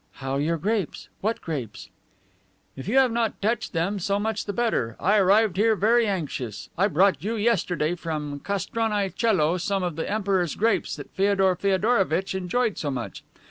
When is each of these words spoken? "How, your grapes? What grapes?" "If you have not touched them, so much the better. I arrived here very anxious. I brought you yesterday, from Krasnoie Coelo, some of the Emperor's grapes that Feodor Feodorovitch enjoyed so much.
"How, 0.13 0.37
your 0.37 0.57
grapes? 0.57 1.09
What 1.19 1.41
grapes?" 1.41 1.89
"If 2.75 2.87
you 2.87 2.97
have 2.97 3.11
not 3.11 3.39
touched 3.39 3.71
them, 3.71 3.99
so 3.99 4.17
much 4.17 4.45
the 4.45 4.51
better. 4.51 4.95
I 4.99 5.17
arrived 5.17 5.57
here 5.57 5.75
very 5.75 6.07
anxious. 6.07 6.69
I 6.75 6.87
brought 6.87 7.23
you 7.23 7.35
yesterday, 7.35 7.93
from 7.93 8.39
Krasnoie 8.39 9.11
Coelo, 9.15 9.59
some 9.59 9.83
of 9.83 9.97
the 9.97 10.09
Emperor's 10.11 10.55
grapes 10.55 10.95
that 10.95 11.11
Feodor 11.13 11.55
Feodorovitch 11.55 12.33
enjoyed 12.33 12.79
so 12.79 12.89
much. 12.89 13.21